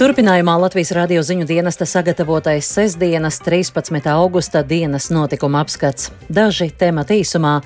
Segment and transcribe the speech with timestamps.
[0.00, 4.06] Turpinājumā Latvijas radio ziņu dienesta sagatavotais sestdienas 13.
[4.08, 6.08] augusta dienas notikuma apskats.
[6.32, 7.58] Daži temati īsumā.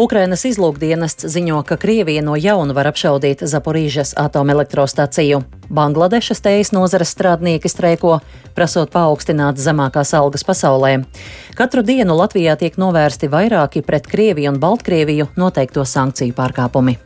[0.00, 5.42] Ukrainas izlūkdienests ziņo, ka Krievija no jauna var apšaudīt Zaporīžas atomelektrostaciju.
[5.68, 8.22] Bangladešas tejas nozares strādnieki streiko,
[8.56, 11.02] prasot paaugstināt zemākās algas pasaulē.
[11.60, 16.96] Katru dienu Latvijā tiek novērsti vairāki pret Krieviju un Baltkrieviju noteikto sankciju pārkāpumi.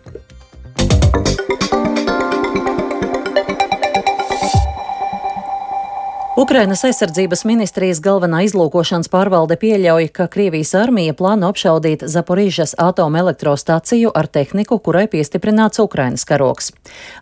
[6.36, 14.28] Ukrainas aizsardzības ministrijas galvenā izlūkošanas pārvalde pieļauj, ka Krievijas armija plāno apšaudīt Zaporīžas atomelektrostaciju ar
[14.28, 16.74] tehniku, kurai piestiprināts Ukrainas karoks.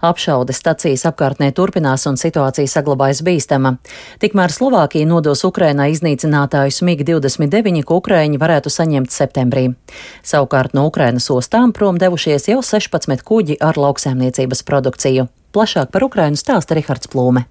[0.03, 3.77] Apšaude stacijas apkārtnē turpinās un situācija saglabājas bīstama.
[4.19, 9.69] Tikmēr Slovākija nodos Ukrainā iznīcinātājus MiG-29, ko Ukraiņi varētu saņemt septembrī.
[10.27, 15.31] Savukārt no Ukrainas ostām prom devušies jau 16 kuģi ar lauksēmniecības produkciju.
[15.55, 17.47] Plašāk par Ukrainu stāsta Rihards Plūme.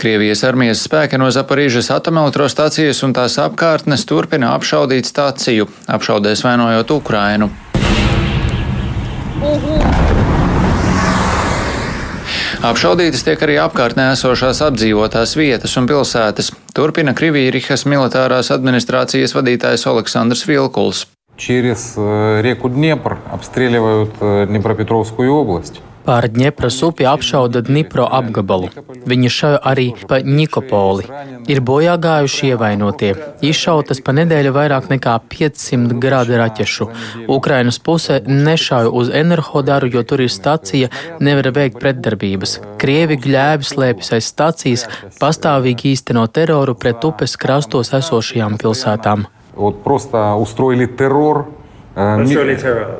[0.00, 7.50] Krievijas armijas spēki no Zaporīžas atomelektrostācijas un tās apkārtnes turpina apšaudīt stāciju, apšaudēs vainojot Ukrainu.
[12.60, 16.50] Apšaudītas tiek arī apkārtnē esošās apdzīvotās vietas un pilsētas.
[16.76, 21.06] Turpina Krievijas militārās administrācijas vadītājs Aleksandrs Vilkuls.
[21.36, 21.94] Через
[22.44, 24.12] реку Днепр обстреливают
[24.48, 25.80] Днепропетровскую область.
[26.04, 28.70] Pār Dņepras upi apšauda Dnipro apgabalu.
[29.10, 31.04] Viņi šauja arī pa Nikopoli.
[31.52, 33.10] Ir bojā gājuši ievainotie.
[33.44, 36.88] Izšautas pa nedēļu vairāk nekā 500 grādu raķešu.
[37.28, 40.88] Ukrainas puse nešauja uz enerhodaru, jo tur ir stacija,
[41.20, 42.56] nevar veikt pretdarbības.
[42.80, 44.86] Krievi gļēvi slēpjas aiz stacijas,
[45.20, 49.28] pastāvīgi īsteno teroru pret upes krastos esošajām pilsētām.
[49.60, 51.53] Вот просто устроили террор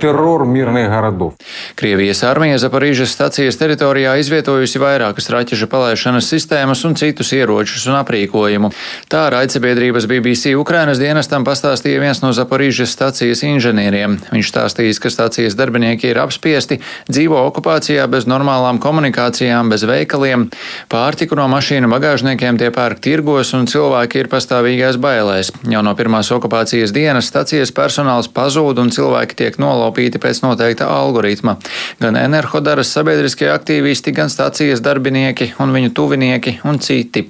[0.00, 1.32] Terror miernieku городов.
[1.74, 8.72] Krievijas armija Zaporīžas stacijas teritorijā izvietojusi vairākas raķešu palaišanas sistēmas un citus ieročus un aprīkojumu.
[9.08, 14.18] Tā raidsabiedrības BBC Ukrainas dienestam pastāstīja viens no Zaporīžas stacijas inženieriem.
[14.34, 20.48] Viņš stāstījis, ka stacijas darbinieki ir apspiesti, dzīvo okupācijā bez normālām komunikācijām, bez veikaliem,
[20.90, 25.54] pārtiku no mašīnu bagāžniekiem tie pērk tirgos un cilvēki ir pastāvīgās bailēs.
[25.70, 31.57] Jau no pirmās okupācijas dienas stacijas personāls pazūd un cilvēki tiek nolaupīti pēc noteikta algoritma.
[32.01, 37.29] Gan enerhodaras sabiedriskie aktīvisti, gan stācijas darbinieki un viņu tuvinieki un citi.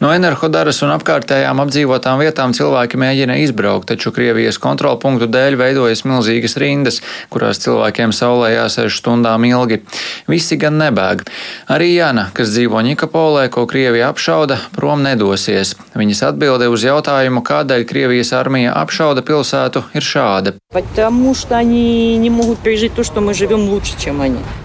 [0.00, 6.56] No enerhodaras un apkārtējām apdzīvotām vietām cilvēki mēģina izbraukt, taču Krievijas kontrolpunktu dēļ veidojas milzīgas
[6.60, 7.00] rindas,
[7.32, 9.82] kurās cilvēkiem saulē jāsēž stundām ilgi.
[10.30, 11.26] Visi gan nebēg.
[11.68, 15.74] Arī Jana, kas dzīvo Nikopolē, ko Krievija apšauda, prom nedosies.
[15.92, 20.54] Viņas atbilde uz jautājumu, kādēļ Krievijas armija apšauda pilsētu, ir šāda.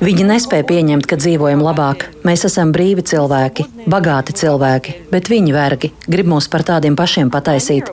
[0.06, 2.08] Viņi nespēja pieņemt, ka dzīvojam labāk.
[2.28, 4.75] Mēs esam brīvi cilvēki, bagāti cilvēki,
[5.12, 7.92] bet viņi vergi grib mūs par tādiem pašiem pataisīt.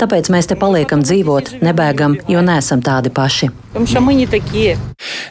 [0.00, 3.50] Tāpēc mēs te paliekam dzīvot, nebēgam, jo neesam tādi paši.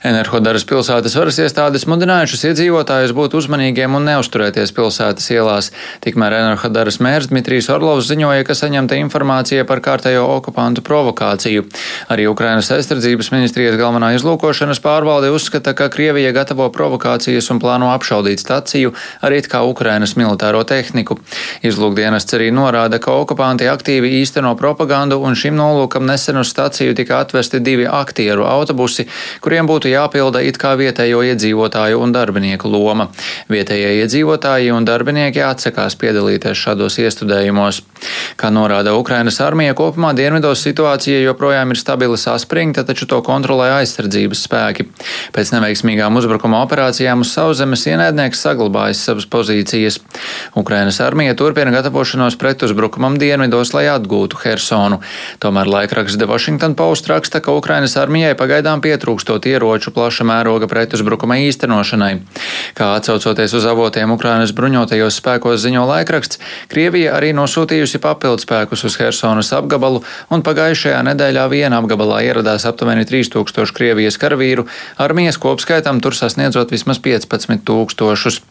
[0.03, 5.69] Enerhodaras pilsētas varas iestādes mudinājušas iedzīvotājus būt uzmanīgiem un neusturēties pilsētas ielās.
[6.03, 11.63] Tikmēr Enerhodaras mērs Dmitrijs Orlovs ziņoja, ka saņemta informācija par kārtējo okupantu provokāciju.
[12.11, 18.43] Arī Ukrainas aizsardzības ministrijas galvenā izlūkošanas pārvalde uzskata, ka Krievija gatavo provokācijas un plāno apšaudīt
[18.43, 18.91] staciju
[19.23, 20.92] arī kā Ukrainas militāro tehniku.
[21.63, 27.23] Izlūkdienests arī norāda, ka okupanti aktīvi īsteno propagandu un šim nolūkam nesen uz staciju tika
[27.23, 27.87] atvesti divi
[28.33, 29.07] pasažieru autobusi,
[29.41, 33.09] kuriem būtu jāpilda it kā vietējo iedzīvotāju un darbinieku loma.
[33.49, 37.81] Vietējie iedzīvotāji un darbinieki atsakās piedalīties šādos iestudējumos.
[38.37, 44.43] Kā norāda Ukrainas armija, kopumā dienvidos situācija joprojām ir stabili saspringta, taču to kontrolē aizsardzības
[44.47, 44.87] spēki.
[45.33, 49.99] Pēc neveiksmīgām uzbrukuma operācijām uz sauszemes ienaidnieks saglabājas savas pozīcijas.
[50.83, 54.99] Ukrainas armija turpina gatavošanos pretuzbrukumam dienvidos, lai atgūtu Hersonu.
[55.39, 60.67] Tomēr laikraksts The Washington Post raksta, ka Ukrainas armija armijai pagaidām pietrūkstot ieroču plaša mēroga
[60.67, 62.11] pretuzbrukuma īstenošanai.
[62.77, 68.99] Kā atsaucoties uz avotiem Ukrainas bruņotajos spēkos ziņo laikraksts, Krievija arī nosūtījusi papildu spēkus uz
[68.99, 74.67] Hersonas apgabalu, un pagājušajā nedēļā viena apgabalā ieradās aptuveni 3000 Krievijas karavīru,
[75.01, 78.43] armijas kopskaitam tur sasniedzot vismaz 15 tūkstošus.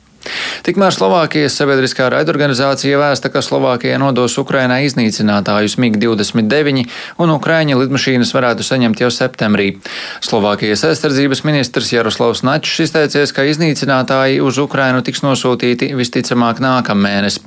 [0.63, 6.85] Tikmēr Slovākijas sabiedriskā raidorganizācija vēsta, ka Slovākija nodos Ukrainai iznīcinātājus MiG-29
[7.23, 9.73] un Ukraiņa lidmašīnas varētu saņemt jau septembrī.
[10.23, 17.41] Slovākijas aizsardzības ministrs Jaroslavs Načs izteicies, ka iznīcinātāji uz Ukrainu tiks nosūtīti visticamāk nākamēnes.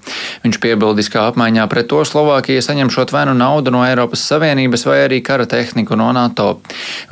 [0.43, 4.99] Viņš piebildis, ka apmaiņā pret to Slovākija saņemšot vai nu naudu no Eiropas Savienības vai
[5.05, 6.59] arī kara tehniku no NATO.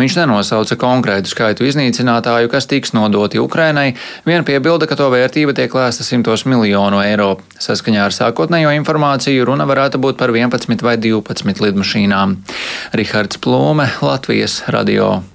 [0.02, 3.94] Viņš nenosauca konkrētu skaitu iznīcinātāju, kas tiks nodoti Ukrainai,
[4.28, 7.38] vien piebilda, ka to vērtība alga tiek lēsta simtos miljonu eiro.
[7.62, 12.40] Saskaņā ar sākotnējo informāciju runa varētu būt par 11 vai 12 lidmašīnām.
[12.94, 15.33] Rihards Plūme, Latvijas radio.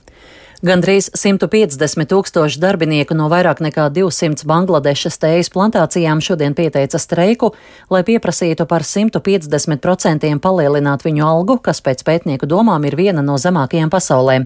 [0.58, 7.52] Gandrīz 150 tūkstoši darbinieku no vairāk nekā 200 Bangladešas tējas plantācijām šodien pieteica streiku,
[7.94, 13.92] lai pieprasītu par 150% palielināt viņu algu, kas pēc pētnieku domām ir viena no zemākajām
[13.92, 14.40] pasaulē.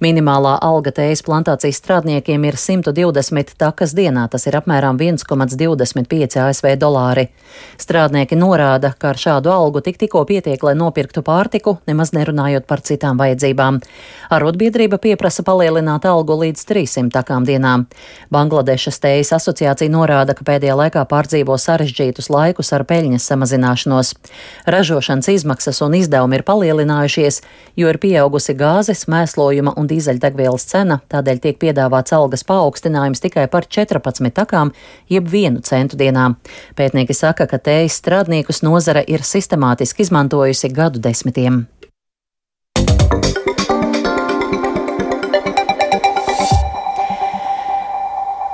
[0.00, 7.26] Minimālā alga tējas plantācijas strādniekiem ir 120 takas dienā, tas ir apmēram 1,25 ASV dolāri.
[7.76, 12.80] Strādnieki norāda, ka ar šādu algu tik tikko pietiek, lai nopirktu pārtiku, nemaz nerunājot par
[12.80, 13.82] citām vajadzībām.
[14.32, 17.86] Arotbiedrība pieprasa palielināt algu līdz 300 takām dienām.
[18.30, 24.12] Bangladešas tējas asociācija norāda, ka pēdējā laikā pārdzīvo sarežģītus laikus ar peļņas samazināšanos.
[24.70, 27.40] Ražošanas izmaksas un izdevumi ir palielinājušies,
[27.80, 33.66] jo ir pieaugusi gāzes, mēslojuma un dīzeļdegvielas cena, tādēļ tiek piedāvāts algas paaugstinājums tikai par
[33.66, 34.70] 14 takām,
[35.10, 36.30] jeb vienu centu dienā.
[36.78, 41.64] Pētnieki saka, ka tējas strādniekus nozara ir sistemātiski izmantojusi gadu desmitiem.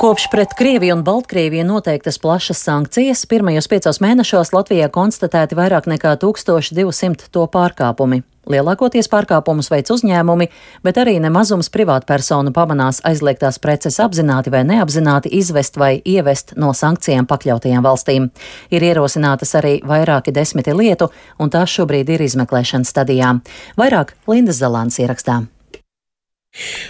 [0.06, 6.12] Kopš pret Krieviju un Baltkrieviju noteiktas plašas sankcijas, pirmajos piecos mēnešos Latvijā konstatēti vairāk nekā
[6.22, 8.20] 1200 to pārkāpumi.
[8.46, 10.46] Lielākoties pārkāpumus veic uzņēmumi,
[10.86, 17.26] bet arī nemazums privātpersonu pamanās aizliegtās preces apzināti vai neapzināti izvest vai ievest no sankcijām
[17.26, 18.30] pakļautajām valstīm.
[18.70, 21.10] Ir ierosinātas arī vairāki desmiti lietu,
[21.42, 23.34] un tās šobrīd ir izmeklēšanas stadijā.
[23.74, 25.42] Vairāk Lindas Zalāns ierakstā.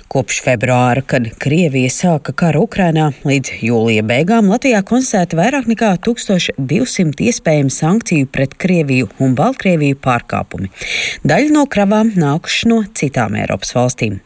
[0.09, 7.27] Kopš februāra, kad Krievija sāka karu Ukrainā, līdz jūlija beigām Latvijā konstatēta vairāk nekā 1200
[7.27, 10.71] iespējamu sankciju pret Krieviju un Baltkrieviju pārkāpumi.
[11.27, 14.21] Daļa no kravām nākuši no citām Eiropas valstīm.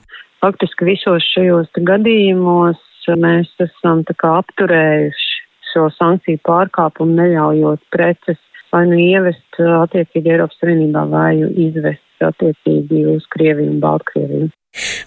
[0.44, 2.78] Faktiski visos šajos gadījumos
[3.20, 5.40] mēs esam apturējuši
[5.72, 8.38] šo sankciju pārkāpumu, neļaujot preces
[8.70, 14.50] vai nu ievest attiecīgi Eiropas Savienībā vai izvest attiecīgi uz Krieviju un Baltkrieviju.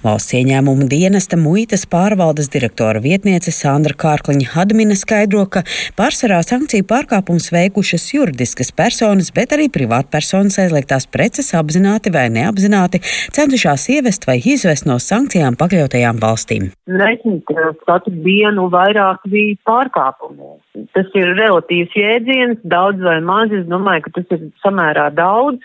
[0.04, 5.62] Valsts ieņēmuma dienesta muitas pārvaldes direktora vietniece Sandra Kārkliņa Hadmina skaidro, ka
[5.96, 13.00] pārsvarā sankciju pārkāpums veikušas juridiskas personas, bet arī privātpersonas aizliegtās preces apzināti vai neapzināti
[13.38, 16.68] centušās ievest vai izvest no sankcijām pakļautajām valstīm.
[16.92, 20.58] Reiķināt katru dienu vairāk bija pārkāpumu.
[20.92, 23.56] Tas ir relatīvs jēdziens, daudz vai maz.
[23.56, 25.64] Es domāju, ka tas ir samērā daudz.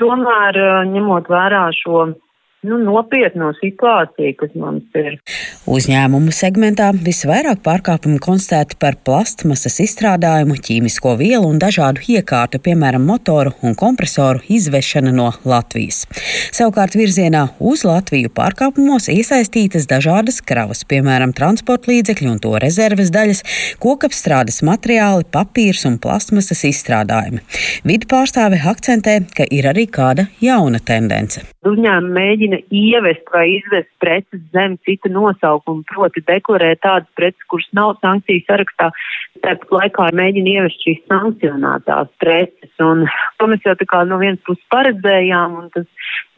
[0.00, 0.56] Tomēr,
[0.88, 2.06] ņemot vērā šo
[2.66, 5.16] nu, nopietno situāciju, kas mums ir.
[5.70, 13.54] Uzņēmumu segmentā visvairāk pārkāpumu konstatēti par plastmasas izstrādājumu, ķīmisko vielu un dažādu iekārtu, piemēram, motoru
[13.64, 16.02] un kompresoru izvešana no Latvijas.
[16.56, 23.44] Savukārt virzienā uz Latviju pārkāpumos iesaistītas dažādas kravas, piemēram, transporta līdzekļi un to rezerves daļas,
[23.80, 27.40] kokapstrādes materiāli, papīrs un plastmasas izstrādājumi.
[27.88, 31.44] Vidu pārstāve akcentē, ka ir arī kāda jauna tendence.
[31.68, 37.68] Uzņēmumi mēģina mēģina ievest vai izvest preces zem cita nosaukuma, proti deklarēt tādas preces, kuras
[37.72, 38.90] nav sankciju sarakstā,
[39.42, 42.72] tāpat laikā mēģina ievest šīs sankcionētās preces.
[42.80, 43.06] Un
[43.38, 45.86] to mēs jau tā kā no vienas puses paredzējām, un tas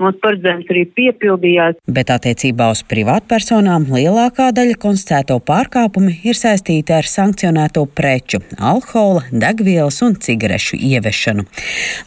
[0.03, 1.79] mūsu paredzējums arī piepildījās.
[1.87, 10.01] Bet attiecībā uz privātpersonām lielākā daļa konstatēto pārkāpumi ir saistīti ar sankcionēto preču, alkohola, degvielas
[10.05, 11.47] un cigarešu ieviešanu.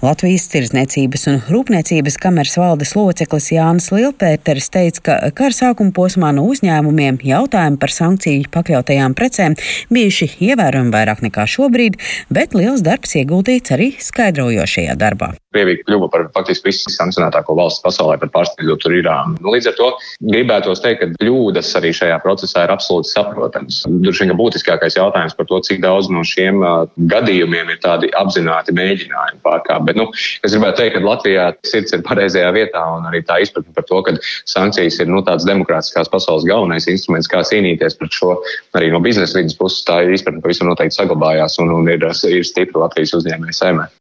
[0.06, 6.44] Latvijas Tirzniecības un Rūpniecības kameras valdes loceklis Jānis Lielpēteris teica, ka kara sākuma posmā no
[6.52, 9.56] uzņēmumiem jautājumi par sankciju pakļautajām precēm
[9.94, 11.96] bijuši ievērojami vairāk nekā šobrīd,
[12.34, 15.32] bet liels darbs ieguldīts arī skaidrojošajā darbā.
[15.56, 19.38] Krievija kļuva par faktiski visu sankcionētāko valsts pasaulē, pat pārsteidot tur Irānu.
[19.40, 19.88] Nu, līdz ar to
[20.28, 23.78] gribētos teikt, ka kļūdas arī šajā procesā ir absolūti saprotamas.
[23.88, 26.74] Droši vien, ka būtiskākais jautājums par to, cik daudz no šiem uh,
[27.14, 29.88] gadījumiem ir tādi apzināti mēģinājumi pārkāpt.
[29.88, 30.10] Bet, nu,
[30.44, 34.02] es gribētu teikt, ka Latvijā sirds ir pareizajā vietā un arī tā izpratne par to,
[34.06, 34.16] ka
[34.50, 38.38] sankcijas ir nu, tāds demokrātiskās pasaules galvenais instruments, kā cīnīties pret šo
[38.78, 39.84] arī no biznesa vidas puses.
[39.88, 43.92] Tā izpratne pavisam noteikti saglabājās un, un ir, ir stipra Latvijas uzņēmēja saimē.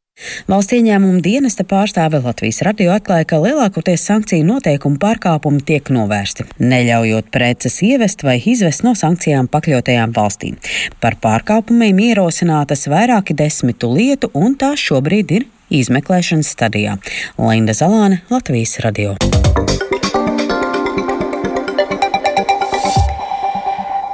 [0.46, 7.32] Valsts ieņēmuma dienesta pārstāve Latvijas radio atklāja, ka lielākoties sankciju noteikumu pārkāpumi tiek novērsti, neļaujot
[7.34, 10.60] preces ievest vai izvest no sankcijām pakļautajām valstīm.
[11.02, 15.48] Par pārkāpumiem ierosinātas vairāki desmitu lietu, un tās šobrīd ir
[15.82, 17.00] izmeklēšanas stadijā.
[17.34, 19.18] Linda Zalāne, Latvijas radio.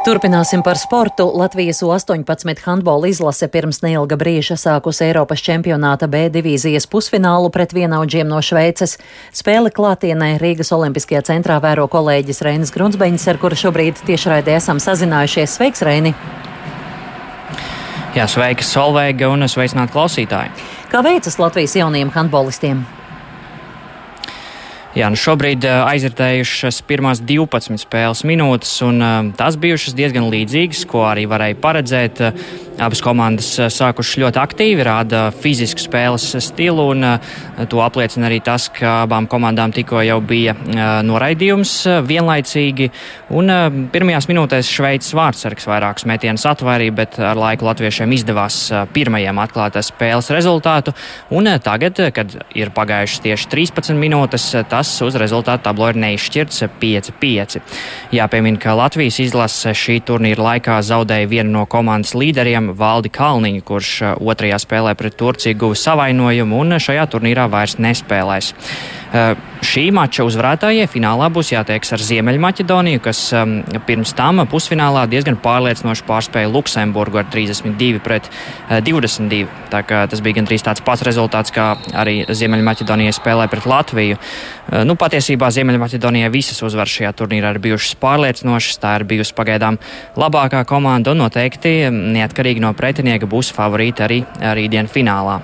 [0.00, 1.26] Turpināsim par sportu.
[1.34, 8.28] Latvijas U-18 handbola izlase pirms neilga brīža sākus Eiropas čempionāta B divīzijas pusfinālu pret vienaudžiem
[8.30, 8.96] no Šveices.
[9.36, 15.58] Spēli klātienē Rīgas Olimpiskajā centrā vēro kolēģis Reinis Grunsbeņs, ar kuru šobrīd tiešraidē esam sazinājušies.
[15.58, 16.14] Sveiks, Reini!
[18.16, 20.54] Jā, sveika Solveiga un sveicināt klausītāji.
[20.90, 22.80] Kā veicas Latvijas jaunajiem handbolistiem?
[24.90, 28.98] Jā, nu šobrīd aizritējušas pirmās 12 spēles minūtes, un
[29.38, 32.22] tās bijušas diezgan līdzīgas, ko arī varēja paredzēt.
[32.80, 37.04] Abas komandas sākušas ļoti aktīvi, rāda fizisku spēles stilu, un
[37.68, 40.54] to apliecina arī tas, ka abām komandām tikko jau bija
[41.04, 41.74] noraidījums
[42.08, 42.88] vienlaicīgi.
[43.36, 43.52] Un
[43.92, 48.62] pirmajās minūtēs Šveices vārdsargs vairākus metienus atvairīja, bet ar laiku latviešiem izdevās
[48.94, 50.96] pirmajiem atklāt spēles rezultātu.
[51.36, 57.60] Un tagad, kad ir pagājušas tieši 13 minūtes, tas uz rezultātu tablo ir neizšķirts 5-5.
[58.16, 63.90] Jāpiemina, ka Latvijas izlase šī turnīra laikā zaudēja vienu no komandas līderiem Valdi Kalniņu, kurš
[64.02, 68.54] uh, otrajā spēlē pret Turciju guva savainojumu un šajā turnīrā vairs nespēlēs.
[69.10, 69.32] Uh,
[69.66, 73.56] šī mača uzvarētājai finālā būs jātiekas ar Ziemeļmaķedoniju, kas um,
[73.88, 79.48] pirms tam pusfinālā diezgan pārliecinoši pārspēja Luksemburgu ar 32 pret uh, 22.
[79.74, 84.20] Tā kā tas bija gandrīz tāds pats rezultāts, kā arī Ziemeļmaķedonijai spēlē pret Latviju.
[84.20, 88.78] Uh, nu, patiesībā Ziemeļmaķedonijai visas uzvaras šajā turnīrā ir bijušas pārliecinošas.
[88.78, 89.82] Tā ir bijusi pagaidām
[90.14, 95.40] labākā komanda un noteikti neatkarīgi no pretinieka būs favorīti arī rītdien finālā.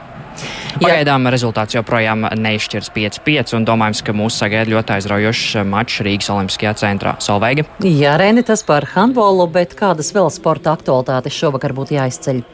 [0.80, 6.74] Pagaidām rezultāts joprojām neizšķirs 5-5, un domājams, ka mūs sagaida ļoti aizraujošs mačs Rīgas Olimpiskajā
[6.82, 7.16] centrā.
[7.24, 7.66] Solveiga?
[7.84, 12.44] Jā, Rēni, tas par handbolu, bet kādas vēl sporta aktualitātes šovakar būtu jāizceļ?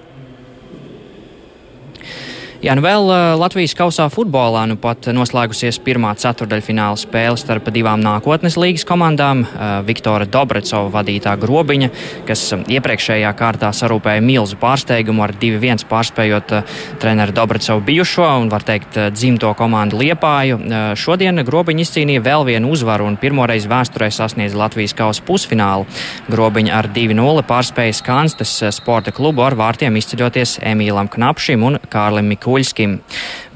[2.63, 3.09] Jā, nu vēl
[3.41, 9.41] Latvijas kausā futbolā nu pat noslēgusies pirmā ceturdaļfināla spēle starp divām nākotnes līgas komandām.
[9.83, 11.89] Viktora Dobrecova vadītā grobiņa,
[12.29, 16.55] kas iepriekšējā kārtā sarūpēja milzu pārsteigumu ar 2-1 pārspējot
[17.03, 20.61] treneru Dobrecovu bijušo un, var teikt, dzimto komandu Liepāju.
[20.95, 25.91] Šodien grobiņa izcīnīja vēl vienu uzvaru un pirmoreiz vēsturē sasniedz Latvijas kausa pusfinālu.
[26.31, 32.52] Grobiņa ar 2-0 pārspēja Skanstes sporta klubu ar vārtiem izceļoties Emīlam Knapšim un Kārlim Miku.
[32.53, 32.99] Kuļskim.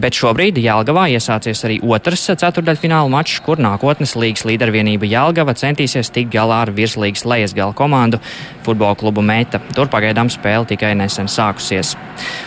[0.00, 6.32] Bet šobrīd Jālgavā iesācies arī otrs ceturdaļfināla mačs, kur nākotnes līgas līdervienība Jālgava centīsies tikt
[6.32, 8.22] galā ar virslīgas lejasgala komandu
[8.64, 9.60] futbola klubu Meta.
[9.76, 11.92] Tur pagaidām spēle tikai nesen sākusies.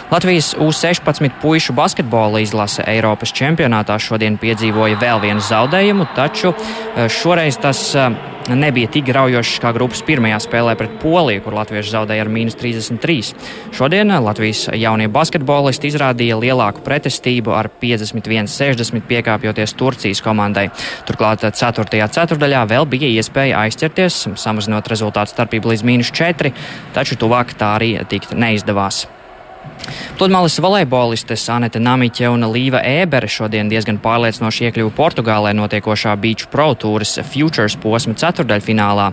[0.09, 7.61] Latvijas U-16 puišu basketbola izlase Eiropas čempionātā šodien piedzīvoja vēl vienu zaudējumu, taču eh, šoreiz
[7.61, 8.09] tas eh,
[8.55, 13.33] nebija tik graujošs kā grupas pirmajā spēlē pret Poliju, kur latvieši zaudēja ar mīnus 33.
[13.75, 20.69] Šodien Latvijas jaunie basketbolisti izrādīja lielāku pretestību ar 51-60 piekāpjoties Turcijas komandai.
[21.09, 22.09] Turklāt 4.
[22.17, 26.55] ceturdaļā vēl bija iespēja aizķerties, samazinot rezultātu starpību līdz mīnus 4,
[26.97, 29.07] taču tuvāk tā arī tikt neizdevās.
[30.19, 36.73] Pludmales volejbolistes Anete Namiķe un Līva Ēbere šodien diezgan pārliecinoši iekļuva Portugālē notiekošā Beach Pro
[36.75, 39.05] Tours Futures posma ceturdaļfinālā.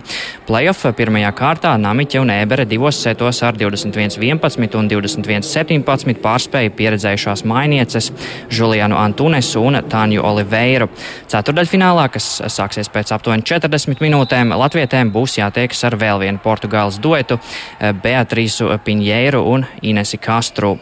[0.49, 8.11] Playoff pirmajā kārtā Namiķe un Ēbere divos setos ar 21-11 un 21-17 pārspēja pieredzējušās mainieces
[8.51, 10.89] Julianu Antunesu un Tāņu Oliveiru.
[11.31, 17.39] Ceturdaļfinālā, kas sāksies pēc aptuveni 40 minūtēm, latvietēm būs jātiekas ar vēl vienu Portugāles duetu
[17.79, 20.46] Beatrīsu Piņēru un Inesi Kastru.
[20.47, 20.77] Dņipru.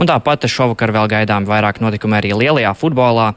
[0.00, 3.30] Un tāpat šovakar vēl gaidām vairāk notikumu arī lielajā futbolā,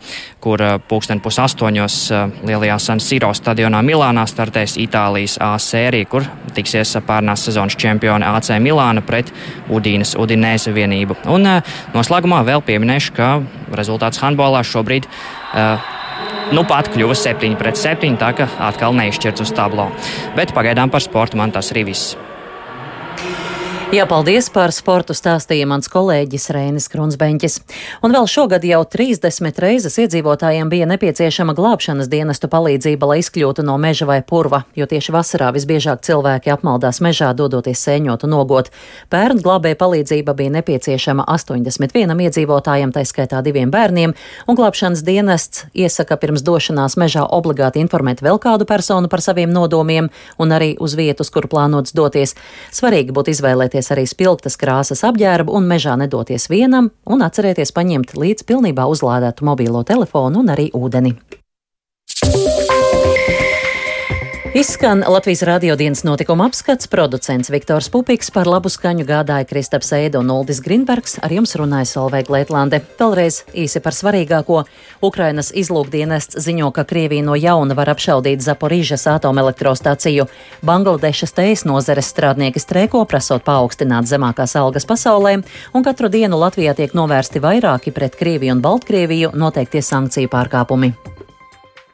[0.43, 6.09] kur eh, pulksten pus astoņos eh, lielajā San Siro stadionā Milānā startēs Itālijas A sērija,
[6.09, 9.31] kur tiksies pērnās sezonas čempioni AC Milāna pret
[9.69, 11.21] Udīnas Udinēze vienību.
[11.33, 13.31] Un eh, noslēgumā vēl pieminēšu, ka
[13.73, 15.81] rezultāts handbolā šobrīd uh,
[16.53, 19.89] nu pat kļuva 7 pret 7, tā ka atkal neizšķirts uz tablo.
[20.37, 22.13] Bet pagaidām par sportu man tas arī viss.
[23.93, 27.57] Jā, paldies par sportu stāstīja mans kolēģis Rēnis Krunsbeņķis.
[28.01, 33.75] Un vēl šogad jau 30 reizes iedzīvotājiem bija nepieciešama glābšanas dienestu palīdzība, lai izkļūtu no
[33.77, 38.71] meža vai purva, jo tieši vasarā visbiežāk cilvēki apmaldās mežā, dodoties sēņot un nogot.
[39.13, 44.17] Pērn glābēja palīdzība bija nepieciešama 81 iedzīvotājiem, tā skaitā diviem bērniem,
[44.49, 50.09] un glābšanas dienests iesaka pirms došanās mežā obligāti informēt vēl kādu personu par saviem nodomiem
[50.41, 52.33] un arī uz vietu, uz kuru plānots doties.
[52.73, 58.15] Svarīgi būtu izvēlēties izvēlēties arī spilgtas krāsas apģērbu un mežā nedoties vienam, un atcerieties paņemt
[58.15, 61.42] līdz pilnībā uzlādētu mobilo telefonu un arī ūdeni.
[64.53, 70.29] Izskan Latvijas radiodienas notikuma apskats, producents Viktors Pupiks par labu skaņu gādāja Kristaps Eida un
[70.29, 72.77] Uldis Grinbergs, ar jums runāja Solveiga Leitlande.
[72.99, 74.59] Vēlreiz īsi par svarīgāko.
[75.01, 80.29] Ukrainas izlūkdienests ziņo, ka Krievija no jauna var apšaudīt Zaporīžas atomelektrostaciju.
[80.61, 85.39] Bangladešas tejas nozeres strādnieki streiko, prasot paaugstināt zemākās algas pasaulē,
[85.73, 90.93] un katru dienu Latvijā tiek novērsti vairāki pret Krieviju un Baltkrieviju noteiktie sankciju pārkāpumi.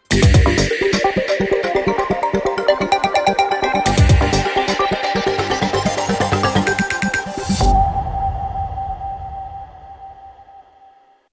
[0.10, 0.59] Yeah.